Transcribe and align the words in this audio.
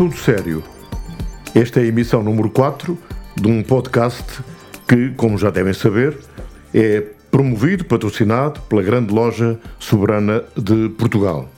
Assunto 0.00 0.16
sério. 0.16 0.64
Esta 1.54 1.78
é 1.78 1.82
a 1.82 1.86
emissão 1.86 2.22
número 2.22 2.48
4 2.48 2.96
de 3.36 3.46
um 3.46 3.62
podcast 3.62 4.40
que, 4.88 5.10
como 5.10 5.36
já 5.36 5.50
devem 5.50 5.74
saber, 5.74 6.16
é 6.72 7.04
promovido, 7.30 7.84
patrocinado 7.84 8.62
pela 8.62 8.80
grande 8.80 9.12
loja 9.12 9.60
soberana 9.78 10.42
de 10.56 10.88
Portugal. 10.96 11.50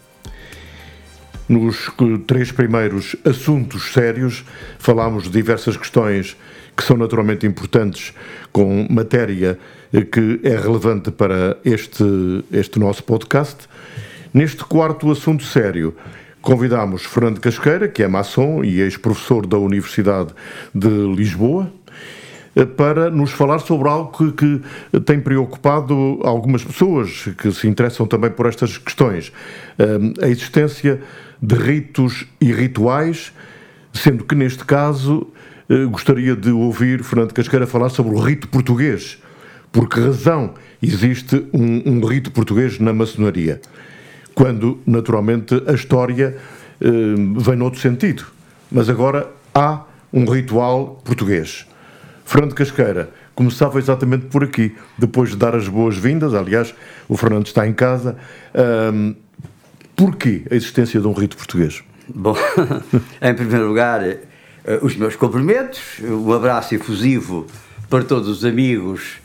Nos 1.49 1.89
três 2.27 2.51
primeiros 2.51 3.15
assuntos 3.25 3.93
sérios, 3.93 4.45
falámos 4.77 5.23
de 5.23 5.31
diversas 5.31 5.77
questões 5.77 6.37
que 6.77 6.83
são 6.83 6.97
naturalmente 6.97 7.47
importantes, 7.47 8.13
com 8.51 8.89
matéria 8.91 9.57
que 10.11 10.41
é 10.43 10.57
relevante 10.57 11.13
para 11.13 11.57
este, 11.65 12.03
este 12.51 12.81
nosso 12.81 13.05
podcast. 13.05 13.69
Neste 14.35 14.65
quarto 14.65 15.13
assunto 15.13 15.45
sério, 15.45 15.95
Convidámos 16.43 17.05
Fernando 17.05 17.39
Casqueira, 17.39 17.87
que 17.87 18.03
é 18.03 18.09
maçom 18.09 18.65
e 18.65 18.81
ex-professor 18.81 19.47
da 19.47 19.57
Universidade 19.59 20.35
de 20.75 20.89
Lisboa, 20.89 21.73
eh, 22.57 22.65
para 22.65 23.09
nos 23.11 23.31
falar 23.31 23.61
sobre 23.61 23.89
algo 23.89 24.11
que, 24.11 24.33
que, 24.33 25.01
tem 25.03 25.21
preocupado 25.21 26.19
algumas 26.25 26.65
pessoas 26.65 27.29
que 27.39 27.53
se 27.53 27.69
interessam 27.69 28.09
também 28.09 28.29
por 28.29 28.47
estas 28.47 28.77
questões. 28.77 29.33
Eh, 29.79 30.25
a 30.27 30.29
existência 30.29 31.01
de 31.41 31.55
ritos 31.55 32.27
e 32.41 32.53
rituais, 32.53 33.33
sendo 33.93 34.25
que 34.25 34.35
neste 34.35 34.65
caso 34.65 35.29
eh, 35.71 35.85
gostaria 35.85 36.35
de 36.35 36.51
ouvir 36.51 37.05
Fernando 37.05 37.33
Casqueira 37.33 37.69
falar 37.69 37.89
sobre 37.89 38.17
o 38.17 38.19
rito 38.19 38.49
português. 38.49 39.23
Por 39.71 39.89
que 39.89 40.01
razão 40.01 40.55
existe 40.83 41.47
um, 41.53 41.99
um 41.99 42.05
rito 42.05 42.33
português 42.33 42.81
na 42.81 42.93
maçonaria? 42.93 43.61
Quando, 44.35 44.81
naturalmente, 44.87 45.63
a 45.67 45.73
história 45.73 46.37
eh, 46.81 46.87
vem 47.37 47.57
noutro 47.57 47.81
sentido. 47.81 48.25
Mas 48.71 48.89
agora 48.89 49.31
há 49.55 49.83
um 50.13 50.25
ritual 50.25 51.01
português. 51.05 51.67
Fernando 52.25 52.55
Casqueira 52.55 53.11
começava 53.35 53.79
exatamente 53.79 54.27
por 54.27 54.45
aqui, 54.45 54.75
depois 54.99 55.31
de 55.31 55.37
dar 55.37 55.55
as 55.55 55.69
boas-vindas, 55.69 56.35
aliás, 56.35 56.75
o 57.09 57.17
Fernando 57.17 57.47
está 57.47 57.67
em 57.67 57.73
casa. 57.73 58.17
Um, 58.55 59.15
porquê 59.97 60.43
a 60.51 60.55
existência 60.55 61.01
de 61.01 61.07
um 61.07 61.13
rito 61.13 61.37
português? 61.37 61.83
Bom, 62.09 62.37
em 63.21 63.35
primeiro 63.35 63.69
lugar, 63.69 64.03
eh, 64.03 64.19
os 64.83 64.97
meus 64.97 65.17
cumprimentos, 65.17 65.81
um 66.03 66.33
abraço 66.33 66.75
efusivo 66.75 67.47
para 67.89 68.05
todos 68.05 68.29
os 68.29 68.45
amigos 68.45 69.21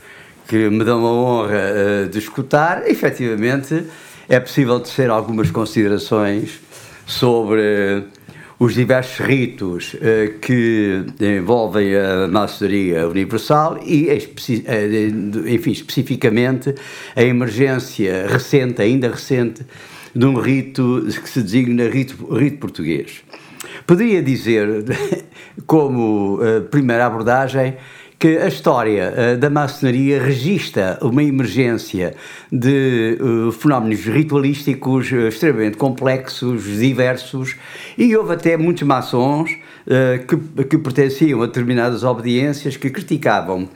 que 0.48 0.70
me 0.70 0.84
dão 0.84 1.06
a 1.06 1.12
honra 1.12 1.62
uh, 2.06 2.10
de 2.10 2.20
escutar. 2.20 2.90
Efetivamente, 2.90 3.86
é 4.30 4.40
possível 4.40 4.80
tecer 4.80 5.10
algumas 5.10 5.52
considerações 5.52 6.60
sobre 7.06 8.04
os 8.60 8.74
diversos 8.74 9.26
ritos 9.26 9.96
eh, 10.02 10.34
que 10.42 11.06
envolvem 11.20 11.96
a 11.96 12.28
maçonaria 12.28 13.08
universal 13.08 13.80
e, 13.84 14.10
eh, 14.10 14.18
enfim, 15.48 15.72
especificamente 15.72 16.74
a 17.16 17.22
emergência 17.22 18.28
recente, 18.28 18.82
ainda 18.82 19.10
recente, 19.10 19.64
de 20.14 20.26
um 20.26 20.40
rito 20.40 21.06
que 21.24 21.30
se 21.30 21.44
designa 21.44 21.88
rito, 21.88 22.34
rito 22.34 22.58
português. 22.58 23.24
Poderia 23.86 24.24
dizer, 24.24 24.68
como 25.68 26.40
eh, 26.42 26.62
primeira 26.62 27.06
abordagem, 27.06 27.78
que 28.20 28.38
a 28.38 28.48
história 28.48 29.14
uh, 29.14 29.38
da 29.38 29.50
maçonaria 29.50 30.22
registra 30.22 30.98
uma 31.02 31.22
emergência 31.22 32.16
de 32.52 33.18
uh, 33.22 33.52
fenómenos 33.52 34.06
ritualísticos 34.06 35.12
uh, 35.12 35.28
extremamente 35.28 35.78
complexos, 35.78 36.64
diversos, 36.64 37.56
e 37.98 38.16
houve 38.16 38.34
até 38.34 38.58
muitos 38.58 38.84
maçons 38.84 39.52
que, 40.28 40.64
que, 40.66 40.78
pertenciam 40.78 41.42
a 41.42 41.46
determinadas 41.46 42.04
obediências 42.04 42.76
que 42.76 42.90
criticavam 42.90 43.70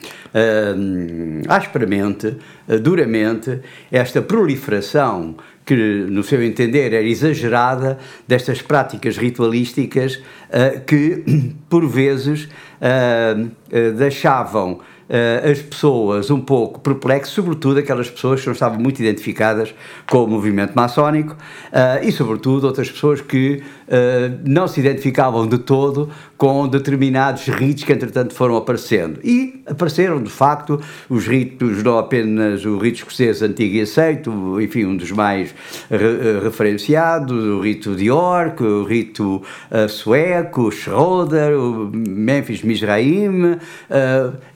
asperamente, 1.48 2.36
duramente, 2.82 3.62
esta 3.90 4.22
proliferação 4.22 5.38
que, 5.66 5.76
no 5.76 6.24
seu 6.24 6.44
entender, 6.44 6.94
era 6.94 7.04
exagerada 7.04 8.00
destas 8.28 8.62
práticas 8.62 9.18
ritualísticas 9.18 10.16
uh, 10.16 10.82
que, 10.86 11.24
por 11.70 11.88
vezes, 11.88 12.46
uh, 12.46 13.46
uh, 13.46 13.94
deixavam 13.94 14.80
as 15.44 15.60
pessoas 15.60 16.32
um 16.32 16.40
pouco 16.40 16.80
perplexas, 16.80 17.34
sobretudo 17.34 17.80
aquelas 17.80 18.10
pessoas 18.10 18.40
que 18.40 18.48
não 18.48 18.54
estavam 18.54 18.80
muito 18.80 19.02
identificadas 19.02 19.76
com 20.10 20.24
o 20.24 20.28
movimento 20.28 20.72
maçónico 20.74 21.36
e, 22.02 22.14
sobretudo, 22.14 22.66
outras 22.66 22.90
pessoas 22.90 23.20
que 23.20 23.62
não 24.46 24.70
se 24.70 24.80
identificavam 24.80 25.46
de 25.46 25.58
todo 25.58 26.10
com 26.42 26.68
determinados 26.68 27.46
ritos 27.46 27.84
que, 27.84 27.94
entretanto, 27.94 28.34
foram 28.34 28.58
aparecendo. 28.58 29.20
E 29.24 29.62
apareceram, 29.64 30.24
de 30.24 30.32
facto, 30.32 30.82
os 31.08 31.28
ritos, 31.28 31.84
não 31.84 32.00
apenas 32.00 32.66
o 32.66 32.80
rito 32.80 32.96
escocês 32.96 33.44
antigo 33.44 33.76
e 33.76 33.82
aceito, 33.82 34.60
enfim, 34.60 34.86
um 34.86 34.98
dos 34.98 35.12
mais 35.12 35.54
re 35.88 36.40
referenciados, 36.44 37.32
o 37.46 37.60
rito 37.62 37.96
de 37.96 38.06
York, 38.06 38.64
o 38.64 38.84
rito 38.84 39.44
sueco, 39.88 40.64
o 40.64 40.72
Schroeder, 40.72 41.56
o 41.56 41.92
Memphis 41.94 42.64
Mizraim, 42.64 43.60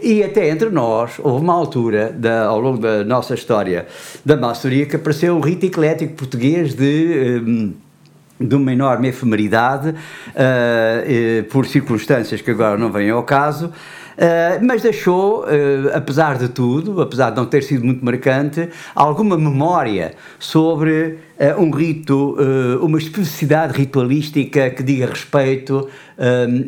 e 0.02 0.24
até 0.24 0.50
entre 0.50 0.72
nós, 0.72 1.20
houve 1.20 1.44
uma 1.44 1.54
altura 1.54 2.12
da, 2.12 2.46
ao 2.46 2.60
longo 2.60 2.80
da 2.80 3.04
nossa 3.04 3.36
história 3.36 3.86
da 4.26 4.36
maçonaria 4.36 4.88
que 4.88 4.96
apareceu 4.96 5.38
um 5.38 5.40
rito 5.40 5.68
eclético 5.68 6.16
português 6.16 6.74
de. 6.74 7.44
Um, 7.46 7.85
de 8.40 8.56
uma 8.56 8.74
enorme 8.74 9.08
efemeridade, 9.08 9.90
uh, 9.90 11.44
por 11.50 11.66
circunstâncias 11.66 12.42
que 12.42 12.52
agora 12.52 12.78
não 12.78 12.92
vêm 12.92 13.10
ao 13.10 13.24
caso, 13.24 13.72
Uh, 14.16 14.64
mas 14.64 14.82
deixou, 14.82 15.42
uh, 15.42 15.46
apesar 15.94 16.38
de 16.38 16.48
tudo, 16.48 17.02
apesar 17.02 17.32
de 17.32 17.36
não 17.36 17.46
ter 17.46 17.62
sido 17.64 17.86
muito 17.86 18.04
marcante, 18.04 18.70
alguma 18.96 19.38
memória 19.38 20.14
sobre 20.40 21.20
um 21.58 21.70
rito, 21.70 22.38
uma 22.82 22.98
especificidade 22.98 23.78
ritualística 23.78 24.70
que 24.70 24.82
diga 24.82 25.08
respeito 25.08 25.90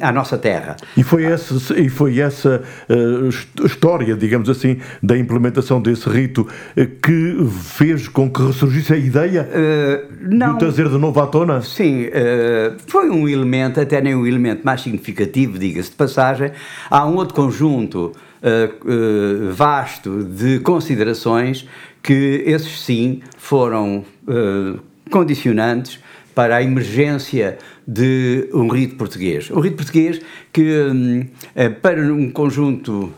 à 0.02 0.12
nossa 0.12 0.38
terra. 0.38 0.76
E 0.98 1.04
foi 1.04 1.24
essa, 1.24 1.80
e 1.80 1.88
foi 1.90 2.20
essa 2.20 2.62
história, 3.64 4.16
digamos 4.16 4.50
assim, 4.50 4.78
da 5.02 5.18
implementação 5.18 5.82
desse 5.82 6.10
rito 6.10 6.46
que 7.02 7.38
fez 7.62 8.08
com 8.10 8.30
que 8.30 8.42
ressurgisse 8.42 8.94
a 8.94 8.98
ideia 8.98 9.48
não, 10.22 10.54
de 10.54 10.60
trazer 10.60 10.90
de 10.90 10.98
novo 10.98 11.20
à 11.22 11.28
tona? 11.28 11.62
Sim, 11.62 12.08
foi 12.88 13.10
um 13.10 13.28
elemento, 13.28 13.80
até 13.80 14.02
nem 14.02 14.16
um 14.16 14.26
elemento 14.26 14.64
mais 14.66 14.82
significativo, 14.82 15.58
diga-se 15.58 15.92
de 15.92 15.96
passagem. 15.96 16.52
Há 16.90 17.06
um 17.06 17.16
outro 17.16 17.34
conjunto 17.34 18.12
uh, 18.42 19.50
uh, 19.50 19.54
vasto 19.54 20.24
de 20.24 20.60
considerações 20.60 21.68
que 22.08 22.42
esses 22.46 22.80
sim 22.86 23.20
foram 23.38 24.06
uh, 24.26 24.80
condicionantes 25.12 26.00
para 26.34 26.56
a 26.56 26.64
emergência 26.64 27.58
de 27.86 28.50
um 28.54 28.70
rito 28.70 28.96
português. 28.96 29.52
Um 29.52 29.60
rito 29.60 29.76
português 29.76 30.22
que, 30.54 30.88
um, 30.90 31.28
para 31.82 32.00
um 32.02 32.32
conjunto 32.32 33.12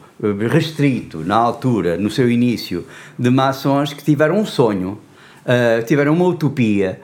restrito, 0.51 1.19
na 1.19 1.35
altura, 1.35 1.97
no 1.97 2.09
seu 2.09 2.31
início, 2.31 2.83
de 3.17 3.29
maçons 3.29 3.93
que 3.93 4.03
tiveram 4.03 4.39
um 4.39 4.45
sonho, 4.45 4.97
tiveram 5.85 6.13
uma 6.13 6.25
utopia 6.25 6.99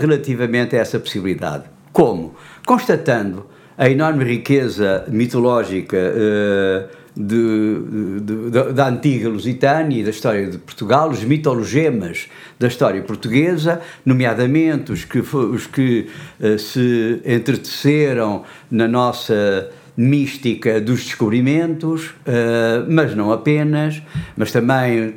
relativamente 0.00 0.76
a 0.76 0.80
essa 0.80 1.00
possibilidade. 1.00 1.64
Como? 1.92 2.34
Constatando 2.66 3.46
a 3.76 3.88
enorme 3.90 4.24
riqueza 4.24 5.04
mitológica 5.08 5.98
de, 7.16 8.20
de, 8.20 8.50
de, 8.50 8.72
da 8.72 8.88
antiga 8.88 9.28
Lusitânia 9.28 10.00
e 10.00 10.04
da 10.04 10.10
história 10.10 10.46
de 10.50 10.58
Portugal, 10.58 11.10
os 11.10 11.22
mitologemas 11.22 12.28
da 12.58 12.66
história 12.66 13.02
portuguesa, 13.02 13.80
nomeadamente 14.04 14.92
os 14.92 15.04
que, 15.04 15.18
os 15.18 15.66
que 15.66 16.08
uh, 16.40 16.58
se 16.58 17.20
entreteceram 17.24 18.44
na 18.70 18.88
nossa 18.88 19.70
mística 19.96 20.80
dos 20.80 21.04
descobrimentos, 21.04 22.06
uh, 22.06 22.86
mas 22.88 23.14
não 23.14 23.30
apenas, 23.30 24.02
mas 24.36 24.50
também 24.50 25.16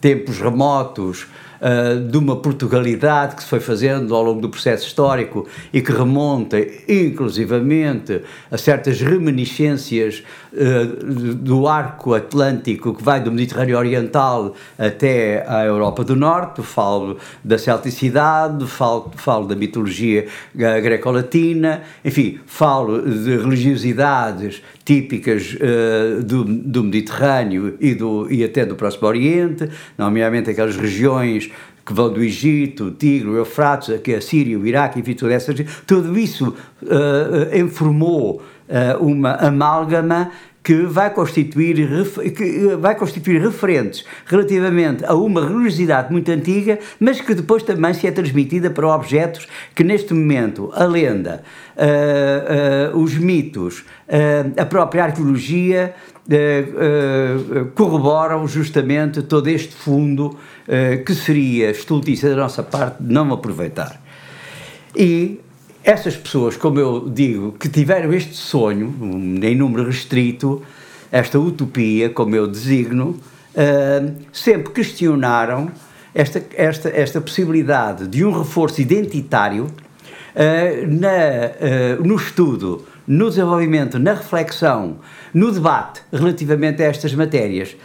tempos 0.00 0.38
remotos 0.38 1.26
uh, 1.60 2.00
de 2.00 2.18
uma 2.18 2.36
Portugalidade 2.36 3.36
que 3.36 3.42
se 3.42 3.48
foi 3.48 3.60
fazendo 3.60 4.14
ao 4.14 4.22
longo 4.22 4.40
do 4.40 4.48
processo 4.48 4.86
histórico 4.86 5.46
e 5.72 5.80
que 5.80 5.92
remonta, 5.92 6.58
inclusivamente, 6.88 8.22
a 8.50 8.58
certas 8.58 9.00
reminiscências 9.00 10.22
uh, 10.52 11.34
do 11.34 11.66
arco 11.66 12.14
atlântico 12.14 12.94
que 12.94 13.02
vai 13.02 13.20
do 13.20 13.30
Mediterrâneo 13.30 13.78
Oriental 13.78 14.54
até 14.78 15.44
à 15.48 15.64
Europa 15.64 16.04
do 16.04 16.16
Norte. 16.16 16.62
Falo 16.62 17.18
da 17.44 17.58
celticidade, 17.58 18.66
falo, 18.66 19.10
falo 19.16 19.46
da 19.46 19.54
mitologia 19.54 20.26
greco-latina, 20.54 21.82
enfim, 22.04 22.40
falo 22.46 23.02
de 23.02 23.36
religiosidades 23.36 24.62
típicas 24.84 25.54
uh, 25.54 26.22
do, 26.22 26.44
do 26.44 26.84
Mediterrâneo 26.84 27.76
e, 27.80 27.94
do, 27.94 28.30
e 28.30 28.44
até 28.44 28.64
do 28.64 28.76
Próximo 28.76 29.08
Oriente, 29.08 29.68
nomeadamente 29.98 30.50
aquelas 30.50 30.76
regiões 30.76 31.45
que 31.84 31.92
vão 31.92 32.12
do 32.12 32.22
Egito, 32.22 32.90
Tigre, 32.90 33.30
Eufrates, 33.30 33.90
aqui 33.90 34.14
a 34.14 34.20
Síria, 34.20 34.58
o 34.58 34.66
Iraque, 34.66 34.98
enfim, 34.98 35.14
tudo, 35.14 35.30
essas, 35.30 35.56
tudo 35.86 36.18
isso 36.18 36.54
uh, 36.82 37.56
informou 37.56 38.42
uh, 38.68 39.04
uma 39.04 39.34
amálgama 39.34 40.32
que 40.66 40.82
vai 40.82 41.10
constituir, 41.10 41.76
que 42.36 42.74
vai 42.80 42.96
constituir 42.96 43.40
referentes 43.40 44.04
relativamente 44.24 45.04
a 45.04 45.14
uma 45.14 45.46
religiosidade 45.46 46.10
muito 46.10 46.28
antiga, 46.28 46.80
mas 46.98 47.20
que 47.20 47.36
depois 47.36 47.62
também 47.62 47.94
se 47.94 48.04
é 48.04 48.10
transmitida 48.10 48.68
para 48.68 48.88
objetos 48.88 49.46
que 49.76 49.84
neste 49.84 50.12
momento 50.12 50.72
a 50.74 50.84
lenda, 50.84 51.44
uh, 51.76 52.96
uh, 52.96 53.00
os 53.00 53.14
mitos, 53.16 53.84
uh, 54.08 54.60
a 54.60 54.66
própria 54.66 55.04
arqueologia 55.04 55.94
corroboram 57.76 58.48
justamente 58.48 59.22
todo 59.22 59.46
este 59.46 59.72
fundo 59.72 60.36
que 61.04 61.14
seria 61.14 61.70
estultícia 61.70 62.30
da 62.30 62.36
nossa 62.36 62.62
parte 62.62 62.96
não 63.00 63.32
aproveitar. 63.32 64.00
E 64.94 65.40
essas 65.84 66.16
pessoas, 66.16 66.56
como 66.56 66.80
eu 66.80 67.08
digo, 67.08 67.52
que 67.52 67.68
tiveram 67.68 68.12
este 68.12 68.34
sonho, 68.34 68.92
em 69.40 69.54
número 69.54 69.84
restrito, 69.84 70.60
esta 71.12 71.38
utopia, 71.38 72.10
como 72.10 72.34
eu 72.34 72.48
designo, 72.48 73.10
uh, 73.54 74.14
sempre 74.32 74.72
questionaram 74.72 75.70
esta, 76.12 76.42
esta, 76.54 76.88
esta 76.88 77.20
possibilidade 77.20 78.08
de 78.08 78.24
um 78.24 78.32
reforço 78.36 78.80
identitário 78.80 79.66
uh, 79.66 80.86
na, 80.88 82.04
no 82.04 82.16
estudo, 82.16 82.84
no 83.06 83.28
desenvolvimento, 83.28 83.98
na 83.98 84.14
reflexão, 84.14 84.98
no 85.32 85.52
debate 85.52 86.02
relativamente 86.12 86.82
a 86.82 86.86
estas 86.86 87.14
matérias. 87.14 87.76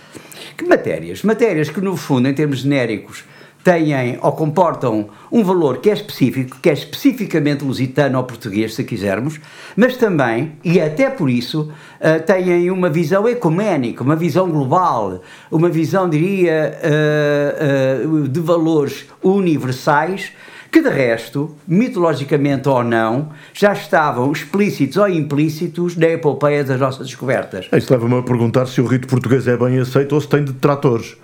Que 0.57 0.65
matérias? 0.65 1.23
Matérias 1.23 1.69
que, 1.69 1.81
no 1.81 1.95
fundo, 1.95 2.27
em 2.27 2.33
termos 2.33 2.59
genéricos, 2.59 3.23
têm 3.63 4.17
ou 4.21 4.31
comportam 4.31 5.09
um 5.31 5.43
valor 5.43 5.77
que 5.77 5.89
é 5.89 5.93
específico, 5.93 6.57
que 6.61 6.69
é 6.69 6.73
especificamente 6.73 7.63
lusitano 7.63 8.17
ou 8.17 8.23
português, 8.23 8.73
se 8.73 8.83
quisermos, 8.83 9.39
mas 9.75 9.97
também, 9.97 10.53
e 10.63 10.79
até 10.79 11.09
por 11.09 11.29
isso, 11.29 11.71
uh, 11.99 12.23
têm 12.25 12.71
uma 12.71 12.89
visão 12.89 13.27
ecuménica, 13.27 14.03
uma 14.03 14.15
visão 14.15 14.49
global, 14.49 15.21
uma 15.51 15.69
visão, 15.69 16.09
diria, 16.09 16.75
uh, 16.83 18.23
uh, 18.23 18.27
de 18.27 18.39
valores 18.39 19.05
universais 19.21 20.31
que 20.71 20.81
de 20.81 20.89
resto, 20.89 21.53
mitologicamente 21.67 22.69
ou 22.69 22.81
não, 22.83 23.29
já 23.53 23.73
estavam 23.73 24.31
explícitos 24.31 24.95
ou 24.95 25.09
implícitos 25.09 25.97
na 25.97 26.07
epopeia 26.07 26.63
das 26.63 26.79
nossas 26.79 27.07
descobertas. 27.07 27.67
Isso 27.73 27.91
leva-me 27.91 28.17
a 28.17 28.23
perguntar 28.23 28.65
se 28.67 28.79
o 28.79 28.85
rito 28.85 29.07
português 29.07 29.47
é 29.47 29.57
bem 29.57 29.79
aceito 29.79 30.15
ou 30.15 30.21
se 30.21 30.29
tem 30.29 30.43
detratores. 30.43 31.17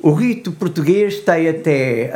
O 0.00 0.12
rito 0.12 0.52
português 0.52 1.18
tem 1.18 1.48
até, 1.48 2.12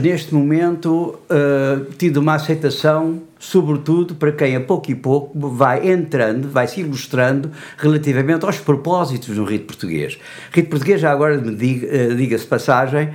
neste 0.00 0.34
momento, 0.34 1.16
uh, 1.30 1.84
tido 1.96 2.16
uma 2.16 2.34
aceitação, 2.34 3.22
sobretudo 3.38 4.16
para 4.16 4.32
quem 4.32 4.56
a 4.56 4.60
pouco 4.60 4.90
e 4.90 4.96
pouco 4.96 5.48
vai 5.48 5.88
entrando, 5.92 6.48
vai 6.48 6.66
se 6.66 6.80
ilustrando 6.80 7.52
relativamente 7.78 8.44
aos 8.44 8.58
propósitos 8.58 9.36
do 9.36 9.44
rito 9.44 9.66
português. 9.66 10.18
O 10.52 10.56
rito 10.56 10.70
português, 10.70 11.00
já 11.00 11.12
agora 11.12 11.38
uh, 11.38 12.14
diga-se 12.16 12.46
passagem, 12.46 13.10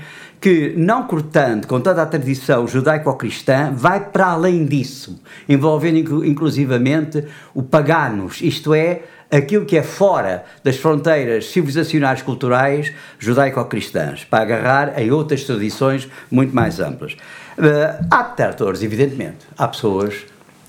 que, 0.45 0.75
não 0.77 1.07
cortando 1.07 1.65
com 1.65 1.81
toda 1.81 2.03
a 2.03 2.05
tradição 2.05 2.67
judaico-cristã, 2.67 3.71
vai 3.73 3.99
para 4.11 4.27
além 4.27 4.63
disso, 4.63 5.19
envolvendo 5.49 6.23
inclusivamente 6.23 7.25
o 7.51 7.63
paganos, 7.63 8.41
isto 8.43 8.71
é, 8.71 9.01
aquilo 9.31 9.65
que 9.65 9.75
é 9.75 9.81
fora 9.81 10.45
das 10.63 10.77
fronteiras 10.77 11.47
civilizacionais 11.47 12.21
culturais 12.21 12.93
judaico-cristãs, 13.17 14.23
para 14.23 14.43
agarrar 14.43 15.01
em 15.01 15.09
outras 15.09 15.43
tradições 15.45 16.07
muito 16.29 16.55
mais 16.55 16.79
amplas. 16.79 17.13
Uh, 17.57 18.05
há 18.11 18.21
detratores, 18.21 18.83
evidentemente. 18.83 19.47
Há 19.57 19.67
pessoas 19.67 20.27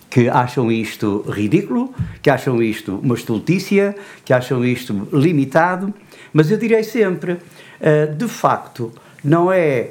que 0.08 0.31
acham 0.31 0.73
isto 0.73 1.23
ridículo, 1.28 1.93
que 2.23 2.31
acham 2.31 2.62
isto 2.62 2.99
uma 3.02 3.14
estultícia, 3.14 3.94
que 4.25 4.32
acham 4.32 4.64
isto 4.64 5.06
limitado, 5.12 5.93
mas 6.32 6.50
eu 6.50 6.56
direi 6.56 6.82
sempre, 6.82 7.32
uh, 7.32 8.14
de 8.17 8.26
facto, 8.26 8.90
não 9.24 9.50
é 9.52 9.90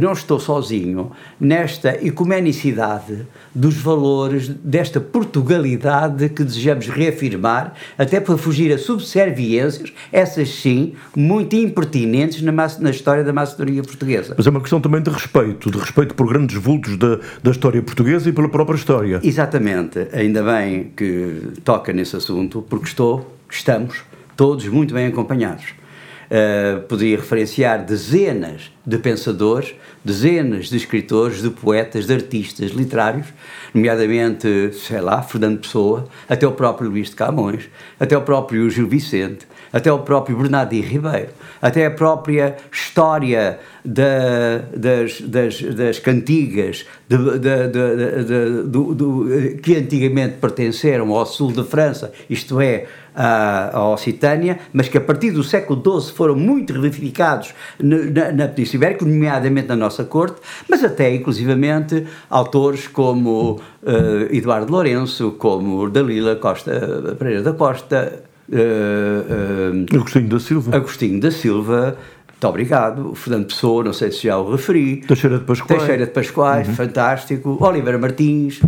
não 0.00 0.12
estou 0.12 0.40
sozinho 0.40 1.12
nesta 1.38 1.90
ecumenicidade 2.04 3.26
dos 3.54 3.76
valores, 3.76 4.48
desta 4.48 5.00
Portugalidade 5.00 6.28
que 6.28 6.42
desejamos 6.42 6.88
reafirmar, 6.88 7.74
até 7.96 8.18
para 8.18 8.36
fugir 8.36 8.72
a 8.72 8.78
subserviências, 8.78 9.92
essas 10.10 10.48
sim, 10.48 10.94
muito 11.14 11.54
impertinentes 11.54 12.42
na, 12.42 12.52
na 12.52 12.90
história 12.90 13.22
da 13.22 13.32
maçonaria 13.32 13.82
portuguesa. 13.82 14.34
Mas 14.36 14.46
é 14.46 14.50
uma 14.50 14.60
questão 14.60 14.80
também 14.80 15.00
de 15.00 15.10
respeito, 15.10 15.70
de 15.70 15.78
respeito 15.78 16.14
por 16.14 16.26
grandes 16.26 16.56
vultos 16.56 16.96
da, 16.96 17.20
da 17.42 17.50
história 17.52 17.80
portuguesa 17.80 18.28
e 18.28 18.32
pela 18.32 18.48
própria 18.48 18.76
história. 18.76 19.20
Exatamente, 19.22 20.08
ainda 20.12 20.42
bem 20.42 20.90
que 20.96 21.52
toca 21.64 21.92
nesse 21.92 22.16
assunto, 22.16 22.62
porque 22.68 22.86
estou, 22.86 23.36
estamos 23.48 24.02
todos 24.36 24.66
muito 24.66 24.92
bem 24.92 25.06
acompanhados. 25.06 25.85
Uh, 26.26 26.80
podia 26.88 27.16
referenciar 27.16 27.84
dezenas 27.84 28.72
de 28.86 28.98
pensadores, 28.98 29.74
dezenas 30.04 30.68
de 30.68 30.76
escritores, 30.76 31.42
de 31.42 31.50
poetas, 31.50 32.06
de 32.06 32.14
artistas 32.14 32.70
literários, 32.70 33.26
nomeadamente, 33.74 34.72
sei 34.74 35.00
lá, 35.00 35.20
Fernando 35.22 35.58
Pessoa, 35.58 36.06
até 36.28 36.46
o 36.46 36.52
próprio 36.52 36.88
Luís 36.88 37.10
de 37.10 37.16
Camões, 37.16 37.68
até 37.98 38.16
o 38.16 38.22
próprio 38.22 38.70
Gil 38.70 38.86
Vicente, 38.86 39.46
até 39.72 39.92
o 39.92 39.98
próprio 39.98 40.36
Bernardino 40.36 40.86
Ribeiro, 40.86 41.30
até 41.60 41.86
a 41.86 41.90
própria 41.90 42.56
história 42.72 43.58
da, 43.84 44.58
das, 44.74 45.20
das, 45.20 45.60
das 45.62 45.98
cantigas 45.98 46.86
de, 47.08 47.16
de, 47.16 47.68
de, 47.68 48.62
do, 48.68 48.94
do, 48.94 49.26
que 49.62 49.76
antigamente 49.76 50.36
pertenceram 50.40 51.12
ao 51.12 51.26
sul 51.26 51.52
da 51.52 51.64
França, 51.64 52.12
isto 52.30 52.60
é, 52.60 52.86
à, 53.16 53.88
Occitânia, 53.88 54.58
mas 54.72 54.88
que 54.88 54.98
a 54.98 55.00
partir 55.00 55.30
do 55.30 55.42
século 55.42 55.80
XII 56.00 56.12
foram 56.12 56.36
muito 56.36 56.72
revivificados 56.72 57.54
na, 57.78 58.30
na 58.32 58.48
Península 58.48 58.75
Ibérica, 58.76 59.04
nomeadamente 59.04 59.68
na 59.68 59.76
nossa 59.76 60.04
corte, 60.04 60.36
mas 60.68 60.84
até 60.84 61.14
inclusivamente 61.14 62.06
autores 62.30 62.86
como 62.86 63.60
uh, 63.82 64.34
Eduardo 64.34 64.70
Lourenço, 64.70 65.32
como 65.32 65.88
Dalila 65.90 66.36
Costa, 66.36 67.16
Pereira 67.18 67.42
da 67.42 67.52
Costa, 67.52 68.22
uh, 68.48 68.54
uh, 68.54 69.96
Agostinho 69.96 70.28
da 70.28 70.40
Silva. 70.40 70.76
Agostinho 70.76 71.20
da 71.20 71.30
Silva, 71.30 71.96
muito 72.30 72.48
obrigado. 72.48 73.14
Fernando 73.14 73.46
Pessoa, 73.46 73.82
não 73.82 73.92
sei 73.92 74.12
se 74.12 74.24
já 74.24 74.38
o 74.38 74.50
referi. 74.50 74.98
Teixeira 74.98 75.38
de 75.38 75.44
Pascoais. 75.44 75.80
Teixeira 75.80 76.06
de 76.06 76.12
Pascoais, 76.12 76.68
uhum. 76.68 76.74
fantástico. 76.74 77.58
Oliveira 77.60 77.98
Martins 77.98 78.60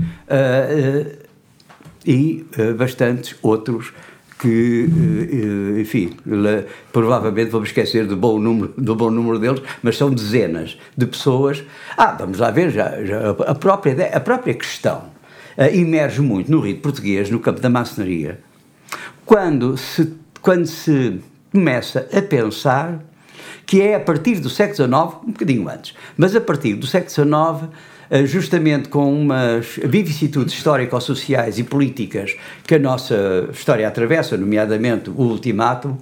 e 2.07 2.47
bastantes 2.79 3.37
outros 3.43 3.93
que, 4.39 4.89
eh, 4.89 5.81
enfim, 5.81 6.17
provavelmente 6.93 7.51
vamos 7.51 7.71
esquecer 7.71 8.07
do 8.07 8.17
bom 8.17 8.39
número, 8.39 8.73
do 8.77 8.95
bom 8.95 9.11
número 9.11 9.39
deles, 9.39 9.61
mas 9.83 9.97
são 9.97 10.11
dezenas 10.11 10.79
de 10.97 11.07
pessoas. 11.07 11.65
Ah, 11.97 12.17
vamos 12.19 12.39
lá 12.39 12.51
ver, 12.51 12.71
já, 12.71 13.05
já 13.05 13.31
a, 13.31 13.55
própria, 13.55 14.11
a 14.15 14.21
própria 14.21 14.55
questão 14.55 15.05
uh, 15.57 15.75
emerge 15.75 16.21
muito 16.21 16.51
no 16.51 16.61
rito 16.61 16.81
português, 16.81 17.31
no 17.31 17.41
campo 17.41 17.61
da 17.61 17.69
maçonaria, 17.69 18.41
quando 19.27 19.77
se, 19.77 20.15
quando 20.41 20.67
se 20.67 21.21
começa 21.53 22.09
a 22.13 22.23
pensar 22.23 23.05
que 23.67 23.83
é 23.83 23.97
a 23.97 24.01
partir 24.01 24.37
do 24.37 24.49
século 24.49 24.77
XIX, 24.77 24.93
um 25.27 25.33
bocadinho 25.33 25.69
antes, 25.69 25.95
mas 26.17 26.35
a 26.35 26.41
partir 26.41 26.75
do 26.75 26.87
século 26.87 27.11
XIX 27.11 27.71
justamente 28.25 28.89
com 28.89 29.13
umas 29.13 29.79
vicissitudes 29.85 30.55
histórico-sociais 30.55 31.59
e 31.59 31.65
políticas 31.65 32.37
que 32.67 32.75
a 32.75 32.79
nossa 32.79 33.49
história 33.53 33.87
atravessa, 33.87 34.37
nomeadamente 34.37 35.11
o 35.11 35.23
ultimato, 35.23 35.97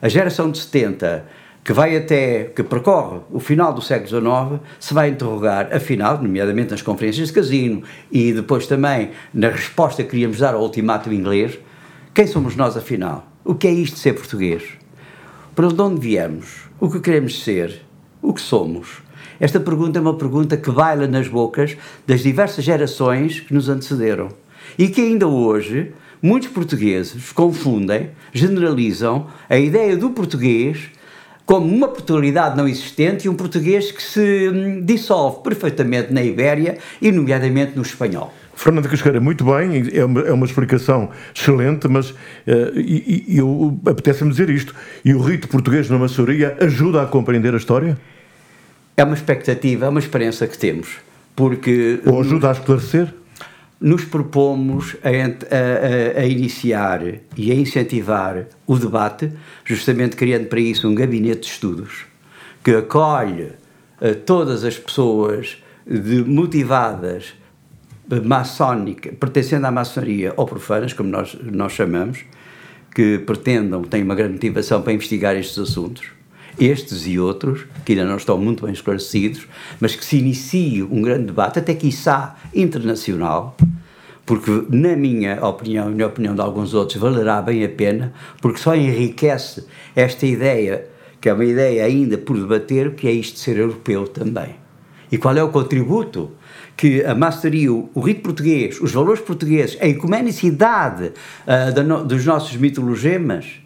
a 0.00 0.08
geração 0.08 0.50
de 0.50 0.58
70 0.58 1.40
que 1.62 1.72
vai 1.74 1.94
até, 1.96 2.44
que 2.44 2.62
percorre 2.62 3.20
o 3.30 3.38
final 3.38 3.72
do 3.72 3.82
século 3.82 4.08
XIX, 4.08 4.60
se 4.78 4.94
vai 4.94 5.10
interrogar, 5.10 5.68
afinal, 5.74 6.16
nomeadamente 6.16 6.70
nas 6.70 6.80
conferências 6.80 7.28
de 7.28 7.34
casino 7.34 7.82
e 8.10 8.32
depois 8.32 8.66
também 8.66 9.10
na 9.32 9.50
resposta 9.50 10.02
que 10.02 10.10
queríamos 10.10 10.38
dar 10.38 10.54
ao 10.54 10.62
ultimato 10.62 11.12
inglês, 11.12 11.58
Quem 12.12 12.26
somos 12.26 12.56
nós, 12.56 12.76
afinal? 12.76 13.24
O 13.44 13.54
que 13.54 13.68
é 13.68 13.70
isto 13.70 13.94
de 13.94 14.00
ser 14.00 14.14
português? 14.14 14.64
Para 15.54 15.68
onde 15.68 16.00
viemos? 16.00 16.68
O 16.80 16.90
que 16.90 16.98
queremos 16.98 17.42
ser? 17.44 17.82
O 18.20 18.34
que 18.34 18.40
somos? 18.40 19.00
Esta 19.38 19.60
pergunta 19.60 19.98
é 19.98 20.02
uma 20.02 20.14
pergunta 20.14 20.56
que 20.56 20.70
baila 20.70 21.06
nas 21.06 21.28
bocas 21.28 21.76
das 22.06 22.20
diversas 22.22 22.64
gerações 22.64 23.40
que 23.40 23.54
nos 23.54 23.68
antecederam 23.68 24.28
e 24.78 24.88
que 24.88 25.00
ainda 25.00 25.26
hoje 25.26 25.92
muitos 26.22 26.48
portugueses 26.48 27.32
confundem, 27.32 28.10
generalizam 28.32 29.26
a 29.48 29.58
ideia 29.58 29.96
do 29.96 30.10
português 30.10 30.90
como 31.50 31.66
uma 31.66 31.88
pluralidade 31.88 32.56
não 32.56 32.68
existente 32.68 33.26
e 33.26 33.28
um 33.28 33.34
português 33.34 33.90
que 33.90 34.00
se 34.00 34.48
hum, 34.48 34.84
dissolve 34.84 35.42
perfeitamente 35.42 36.12
na 36.12 36.22
Ibéria 36.22 36.78
e, 37.02 37.10
nomeadamente, 37.10 37.74
no 37.74 37.82
espanhol. 37.82 38.32
Fernando 38.54 38.88
Casqueira, 38.88 39.20
muito 39.20 39.44
bem, 39.44 39.88
é 39.92 40.04
uma, 40.04 40.20
é 40.20 40.32
uma 40.32 40.46
explicação 40.46 41.08
excelente, 41.34 41.88
mas 41.88 42.10
uh, 42.10 42.14
e, 42.76 43.24
e 43.26 43.90
apetece-me 43.90 44.30
dizer 44.30 44.48
isto. 44.48 44.72
E 45.04 45.12
o 45.12 45.20
rito 45.20 45.48
português 45.48 45.90
na 45.90 45.98
maçoria 45.98 46.56
ajuda 46.60 47.02
a 47.02 47.06
compreender 47.06 47.52
a 47.52 47.56
história? 47.56 47.98
É 49.00 49.04
uma 49.04 49.14
expectativa, 49.14 49.86
é 49.86 49.88
uma 49.88 49.98
experiência 49.98 50.46
que 50.46 50.58
temos. 50.58 50.98
Porque. 51.34 52.00
Ou 52.04 52.20
ajuda 52.20 52.50
a 52.50 52.52
esclarecer? 52.52 53.14
nos 53.80 54.04
propomos 54.04 54.94
a, 55.02 55.08
a, 55.08 56.20
a, 56.20 56.26
iniciar 56.26 57.00
e 57.34 57.50
a 57.50 57.54
incentivar 57.54 58.44
o 58.66 58.76
debate, 58.76 59.32
justamente 59.64 60.16
criando 60.16 60.48
para 60.48 60.60
isso 60.60 60.86
um 60.86 60.94
gabinete 60.94 61.40
de 61.40 61.46
estudos 61.46 62.04
que 62.62 62.72
acolhe 62.72 63.52
uh, 64.02 64.14
todas 64.26 64.64
as 64.64 64.76
pessoas 64.76 65.56
de, 65.86 66.22
motivadas, 66.22 67.32
maçónica, 68.22 69.10
pertencendo 69.12 69.66
à 69.66 69.70
maçonaria 69.70 70.34
ou 70.36 70.44
profanas, 70.44 70.92
como 70.92 71.08
nós, 71.08 71.34
nós 71.42 71.72
chamamos, 71.72 72.18
que 72.94 73.18
pretendam, 73.20 73.82
têm 73.82 74.02
uma 74.02 74.14
grande 74.14 74.34
motivação 74.34 74.82
para 74.82 74.92
investigar 74.92 75.34
estes 75.36 75.58
assuntos 75.58 76.19
estes 76.58 77.06
e 77.06 77.18
outros, 77.18 77.66
que 77.84 77.92
ainda 77.92 78.04
não 78.04 78.16
estão 78.16 78.38
muito 78.38 78.64
bem 78.64 78.72
esclarecidos, 78.72 79.46
mas 79.78 79.94
que 79.94 80.04
se 80.04 80.18
inicie 80.18 80.82
um 80.82 81.02
grande 81.02 81.26
debate, 81.26 81.58
até 81.58 81.74
quiçá 81.74 82.36
internacional, 82.54 83.56
porque, 84.26 84.64
na 84.70 84.94
minha 84.94 85.44
opinião 85.44 85.90
e 85.90 85.94
na 85.94 86.06
opinião 86.06 86.34
de 86.34 86.40
alguns 86.40 86.72
outros, 86.74 87.00
valerá 87.00 87.42
bem 87.42 87.64
a 87.64 87.68
pena, 87.68 88.12
porque 88.40 88.60
só 88.60 88.74
enriquece 88.74 89.64
esta 89.94 90.24
ideia, 90.26 90.86
que 91.20 91.28
é 91.28 91.32
uma 91.32 91.44
ideia 91.44 91.84
ainda 91.84 92.16
por 92.16 92.38
debater, 92.38 92.94
que 92.94 93.08
é 93.08 93.12
isto 93.12 93.34
de 93.34 93.40
ser 93.40 93.56
europeu 93.56 94.06
também. 94.06 94.54
E 95.10 95.18
qual 95.18 95.36
é 95.36 95.42
o 95.42 95.48
contributo 95.48 96.30
que 96.76 97.04
a 97.04 97.14
masteria, 97.14 97.72
o 97.72 98.00
rito 98.00 98.22
português, 98.22 98.80
os 98.80 98.92
valores 98.92 99.20
portugueses, 99.20 99.76
a 99.80 99.88
ecumenicidade 99.88 101.12
uh, 101.46 102.04
dos 102.04 102.24
nossos 102.24 102.56
mitologemas, 102.56 103.60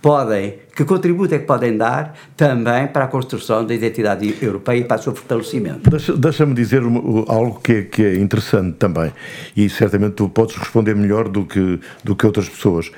podem, 0.00 0.54
que 0.74 0.84
contributo 0.84 1.34
é 1.34 1.38
que 1.38 1.46
podem 1.46 1.76
dar 1.76 2.14
também 2.36 2.86
para 2.86 3.04
a 3.04 3.08
construção 3.08 3.64
da 3.64 3.74
identidade 3.74 4.36
europeia 4.40 4.78
e 4.78 4.84
para 4.84 5.00
o 5.00 5.02
seu 5.02 5.14
fortalecimento? 5.14 5.90
Deixa-me 5.90 6.18
deixa 6.18 6.46
dizer 6.46 6.82
algo 7.28 7.60
que 7.60 7.72
é, 7.72 7.82
que 7.82 8.02
é 8.02 8.16
interessante 8.16 8.76
também, 8.76 9.12
e 9.56 9.68
certamente 9.68 10.14
tu 10.14 10.28
podes 10.28 10.56
responder 10.56 10.94
melhor 10.94 11.28
do 11.28 11.44
que, 11.44 11.80
do 12.04 12.14
que 12.14 12.26
outras 12.26 12.48
pessoas. 12.48 12.90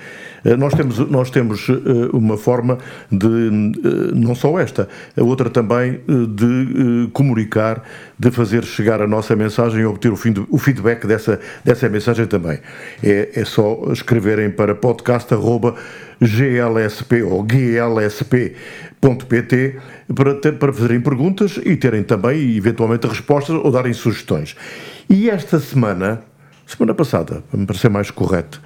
Eh, 0.44 0.56
nós 0.56 0.74
temos, 0.74 0.98
nós 1.10 1.30
temos 1.30 1.68
eh, 1.68 1.74
uma 2.12 2.36
forma 2.36 2.78
de, 3.10 3.26
eh, 3.26 4.12
não 4.14 4.34
só 4.34 4.58
esta, 4.58 4.88
a 5.16 5.22
outra 5.22 5.48
também, 5.50 6.00
de 6.06 7.08
comunicar, 7.12 7.82
de 8.18 8.30
fazer 8.30 8.64
chegar 8.64 9.02
a 9.02 9.06
nossa 9.06 9.36
mensagem 9.36 9.82
e 9.82 9.84
obter 9.84 10.10
o 10.12 10.58
feedback 10.58 11.06
dessa, 11.06 11.38
dessa 11.64 11.88
mensagem 11.88 12.26
também. 12.26 12.58
É, 13.02 13.30
é 13.34 13.44
só 13.44 13.92
escreverem 13.92 14.50
para 14.50 14.74
podcast.glsp 14.74 17.22
ou 17.22 17.42
glsp.pt 17.42 18.56
para, 20.14 20.34
para 20.52 20.72
fazerem 20.72 21.00
perguntas 21.00 21.58
e 21.64 21.76
terem 21.76 22.02
também, 22.02 22.56
eventualmente, 22.56 23.06
respostas 23.06 23.56
ou 23.56 23.70
darem 23.70 23.92
sugestões. 23.92 24.56
E 25.08 25.30
esta 25.30 25.58
semana, 25.58 26.22
semana 26.66 26.94
passada, 26.94 27.42
para 27.50 27.58
me 27.58 27.66
parecer 27.66 27.88
mais 27.88 28.10
correto, 28.10 28.60